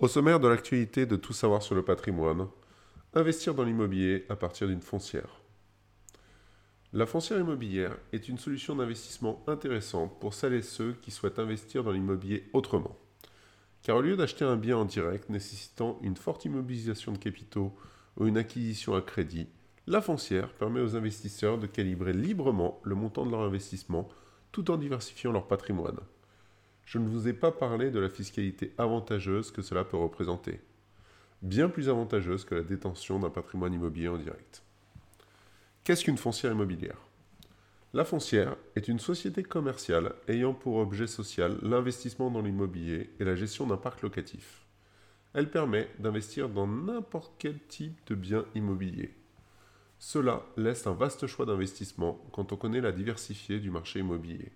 [0.00, 2.46] Au sommaire de l'actualité de tout savoir sur le patrimoine,
[3.14, 5.40] investir dans l'immobilier à partir d'une foncière.
[6.92, 11.82] La foncière immobilière est une solution d'investissement intéressante pour celles et ceux qui souhaitent investir
[11.82, 12.96] dans l'immobilier autrement.
[13.82, 17.74] Car au lieu d'acheter un bien en direct nécessitant une forte immobilisation de capitaux
[18.18, 19.48] ou une acquisition à crédit,
[19.88, 24.08] la foncière permet aux investisseurs de calibrer librement le montant de leur investissement
[24.52, 25.98] tout en diversifiant leur patrimoine
[26.88, 30.58] je ne vous ai pas parlé de la fiscalité avantageuse que cela peut représenter.
[31.42, 34.62] Bien plus avantageuse que la détention d'un patrimoine immobilier en direct.
[35.84, 36.96] Qu'est-ce qu'une foncière immobilière?
[37.92, 43.34] La foncière est une société commerciale ayant pour objet social l'investissement dans l'immobilier et la
[43.34, 44.64] gestion d'un parc locatif.
[45.34, 49.14] Elle permet d'investir dans n'importe quel type de bien immobilier.
[49.98, 54.52] Cela laisse un vaste choix d'investissement quand on connaît la diversifiée du marché immobilier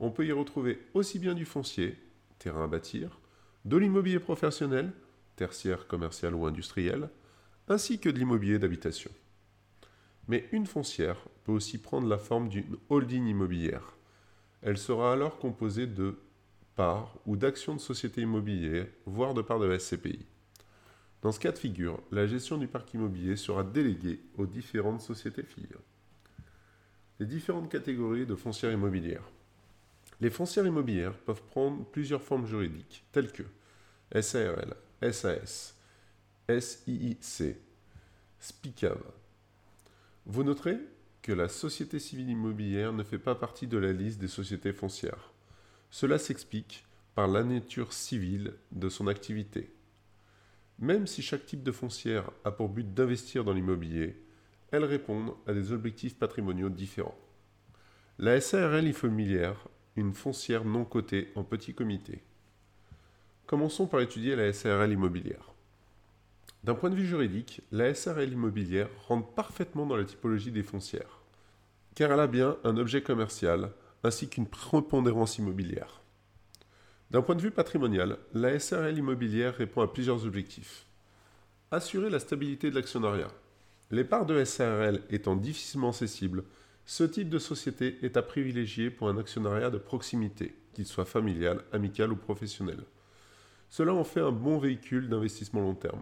[0.00, 1.96] on peut y retrouver aussi bien du foncier,
[2.38, 3.20] terrain à bâtir,
[3.64, 4.92] de l'immobilier professionnel,
[5.36, 7.10] tertiaire, commercial ou industriel,
[7.68, 9.10] ainsi que de l'immobilier d'habitation.
[10.26, 13.94] Mais une foncière peut aussi prendre la forme d'une holding immobilière.
[14.62, 16.18] Elle sera alors composée de
[16.76, 20.26] parts ou d'actions de sociétés immobilières, voire de parts de SCPI.
[21.22, 25.42] Dans ce cas de figure, la gestion du parc immobilier sera déléguée aux différentes sociétés
[25.42, 25.66] filles.
[27.18, 29.28] Les différentes catégories de foncières immobilières.
[30.20, 33.44] Les foncières immobilières peuvent prendre plusieurs formes juridiques, telles que
[34.20, 34.74] SARL,
[35.12, 35.76] SAS,
[36.48, 37.56] SIIC,
[38.40, 38.98] SPICAV.
[40.26, 40.78] Vous noterez
[41.22, 45.32] que la société civile immobilière ne fait pas partie de la liste des sociétés foncières.
[45.90, 49.72] Cela s'explique par la nature civile de son activité.
[50.78, 54.16] Même si chaque type de foncière a pour but d'investir dans l'immobilier,
[54.70, 57.18] elles répondent à des objectifs patrimoniaux différents.
[58.18, 59.68] La SARL immobilière
[59.98, 62.22] une foncière non cotée en petit comité.
[63.46, 65.52] Commençons par étudier la SARL immobilière.
[66.64, 71.20] D'un point de vue juridique, la SARL immobilière rentre parfaitement dans la typologie des foncières,
[71.94, 73.72] car elle a bien un objet commercial
[74.04, 76.00] ainsi qu'une prépondérance immobilière.
[77.10, 80.86] D'un point de vue patrimonial, la SARL immobilière répond à plusieurs objectifs.
[81.70, 83.32] Assurer la stabilité de l'actionnariat.
[83.90, 86.44] Les parts de SARL étant difficilement cessibles,
[86.88, 91.62] ce type de société est à privilégier pour un actionnariat de proximité, qu'il soit familial,
[91.70, 92.78] amical ou professionnel.
[93.68, 96.00] Cela en fait un bon véhicule d'investissement long terme.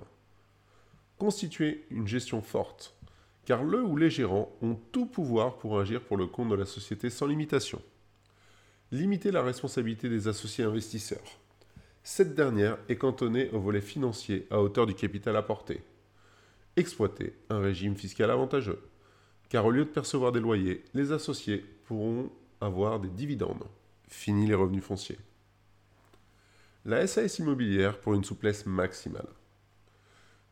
[1.19, 2.95] Constituer une gestion forte,
[3.45, 6.67] car le ou les gérants ont tout pouvoir pour agir pour le compte de la
[6.67, 7.83] société sans limitation.
[8.93, 11.41] Limiter la responsabilité des associés investisseurs.
[12.05, 15.83] Cette dernière est cantonnée au volet financier à hauteur du capital apporté.
[16.77, 18.81] Exploiter un régime fiscal avantageux
[19.49, 22.31] car au lieu de percevoir des loyers, les associés pourront
[22.61, 23.65] avoir des dividendes.
[24.09, 25.19] Fini les revenus fonciers.
[26.85, 29.27] La SAS immobilière pour une souplesse maximale.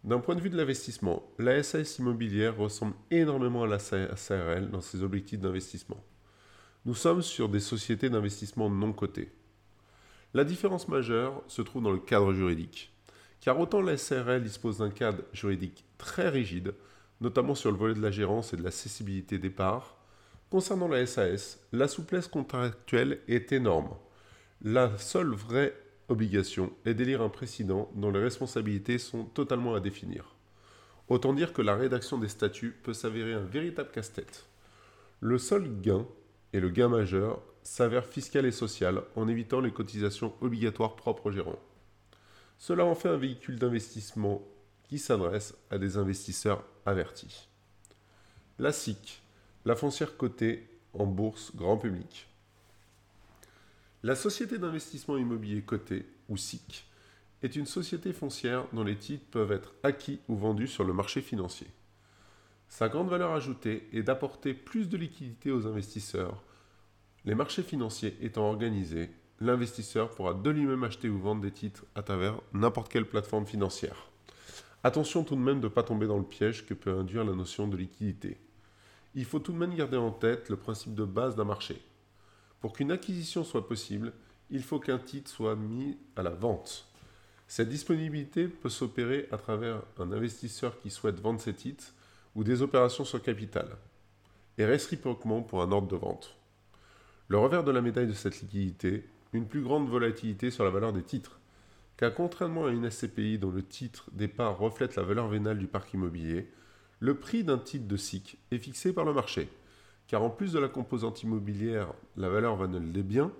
[0.02, 4.80] D'un point de vue de l'investissement, la SAS immobilière ressemble énormément à la SARL dans
[4.80, 6.02] ses objectifs d'investissement.
[6.84, 9.32] Nous sommes sur des sociétés d'investissement non cotées.
[10.34, 12.92] La différence majeure se trouve dans le cadre juridique,
[13.40, 16.74] car autant la SARL dispose d'un cadre juridique très rigide,
[17.20, 19.96] notamment sur le volet de la gérance et de la cessibilité des parts.
[20.50, 23.90] Concernant la SAS, la souplesse contractuelle est énorme.
[24.62, 25.74] La seule vraie
[26.08, 30.34] obligation est d'élire un président dont les responsabilités sont totalement à définir.
[31.08, 34.46] Autant dire que la rédaction des statuts peut s'avérer un véritable casse-tête.
[35.20, 36.06] Le seul gain,
[36.52, 41.32] et le gain majeur, s'avère fiscal et social en évitant les cotisations obligatoires propres aux
[41.32, 41.58] gérants.
[42.58, 44.42] Cela en fait un véhicule d'investissement
[44.88, 47.48] qui s'adresse à des investisseurs avertis.
[48.58, 49.22] La SIC,
[49.64, 52.28] la foncière cotée en bourse grand public.
[54.02, 56.86] La société d'investissement immobilier cotée, ou SIC,
[57.42, 61.20] est une société foncière dont les titres peuvent être acquis ou vendus sur le marché
[61.20, 61.66] financier.
[62.68, 66.42] Sa grande valeur ajoutée est d'apporter plus de liquidité aux investisseurs.
[67.24, 72.02] Les marchés financiers étant organisés, l'investisseur pourra de lui-même acheter ou vendre des titres à
[72.02, 74.10] travers n'importe quelle plateforme financière.
[74.86, 77.32] Attention tout de même de ne pas tomber dans le piège que peut induire la
[77.32, 78.36] notion de liquidité.
[79.14, 81.80] Il faut tout de même garder en tête le principe de base d'un marché.
[82.60, 84.12] Pour qu'une acquisition soit possible,
[84.50, 86.86] il faut qu'un titre soit mis à la vente.
[87.48, 91.94] Cette disponibilité peut s'opérer à travers un investisseur qui souhaite vendre ses titres
[92.34, 93.78] ou des opérations sur capital,
[94.58, 96.36] et réciproquement pour un ordre de vente.
[97.28, 100.92] Le revers de la médaille de cette liquidité, une plus grande volatilité sur la valeur
[100.92, 101.40] des titres,
[101.96, 105.92] car contrairement à une SCPI dont le titre départ reflète la valeur vénale du parc
[105.94, 106.50] immobilier,
[107.00, 109.48] le prix d'un titre de SIC est fixé par le marché,
[110.06, 113.32] car en plus de la composante immobilière, la valeur vénale des biens,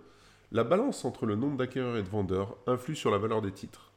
[0.52, 3.90] la balance entre le nombre d'acquéreurs et de vendeurs influe sur la valeur des titres.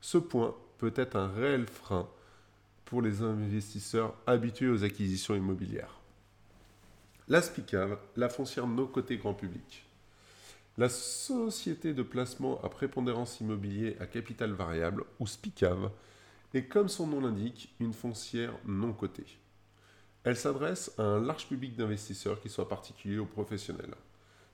[0.00, 2.08] Ce point peut être un réel frein
[2.84, 6.00] pour les investisseurs habitués aux acquisitions immobilières.
[7.28, 9.86] La SPICAV, la foncière non côté grand public.
[10.78, 15.90] La société de placement à prépondérance immobilier à capital variable, ou SPICAV,
[16.54, 19.38] est comme son nom l'indique, une foncière non cotée.
[20.24, 23.94] Elle s'adresse à un large public d'investisseurs, qui soient particuliers ou professionnels.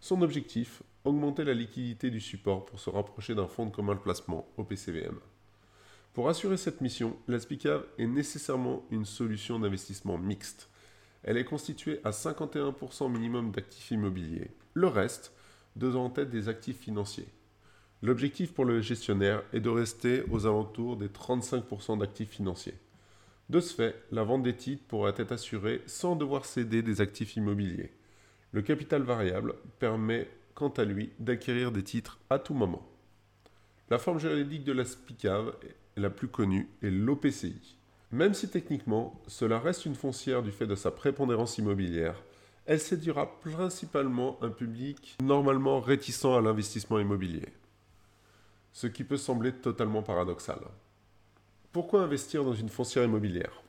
[0.00, 4.00] Son objectif, augmenter la liquidité du support pour se rapprocher d'un fonds de commun de
[4.00, 5.20] placement, au PCVM.
[6.14, 10.68] Pour assurer cette mission, la SPICAV est nécessairement une solution d'investissement mixte.
[11.22, 14.50] Elle est constituée à 51% minimum d'actifs immobiliers.
[14.74, 15.32] Le reste,
[15.78, 17.28] devant en tête des actifs financiers.
[18.02, 22.74] L'objectif pour le gestionnaire est de rester aux alentours des 35% d'actifs financiers.
[23.48, 27.36] De ce fait, la vente des titres pourra être assurée sans devoir céder des actifs
[27.36, 27.92] immobiliers.
[28.52, 32.86] Le capital variable permet, quant à lui, d'acquérir des titres à tout moment.
[33.90, 35.54] La forme juridique de la SPICAV
[35.96, 37.78] la plus connue est l'OPCI.
[38.10, 42.22] Même si techniquement, cela reste une foncière du fait de sa prépondérance immobilière,
[42.68, 47.46] elle séduira principalement un public normalement réticent à l'investissement immobilier.
[48.72, 50.58] Ce qui peut sembler totalement paradoxal.
[51.72, 53.62] Pourquoi investir dans une foncière immobilière?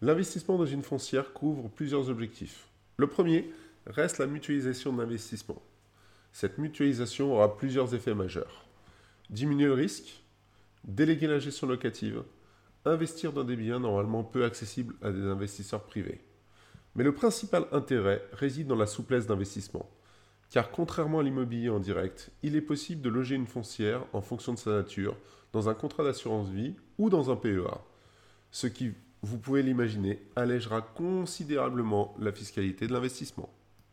[0.00, 2.68] L'investissement dans une foncière couvre plusieurs objectifs.
[2.96, 3.52] Le premier
[3.86, 5.60] reste la mutualisation de.
[6.32, 8.64] Cette mutualisation aura plusieurs effets majeurs.
[9.28, 10.22] Diminuer le risque,
[10.82, 12.22] déléguer la gestion locative,
[12.86, 16.22] investir dans des biens normalement peu accessibles à des investisseurs privés.
[16.98, 19.88] Mais le principal intérêt réside dans la souplesse d'investissement.
[20.50, 24.52] Car contrairement à l'immobilier en direct, il est possible de loger une foncière en fonction
[24.52, 25.16] de sa nature
[25.52, 27.84] dans un contrat d'assurance vie ou dans un PEA.
[28.50, 33.48] Ce qui, vous pouvez l'imaginer, allégera considérablement la fiscalité de l'investissement.